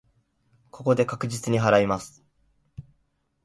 [0.71, 2.23] ここで確実に祓います。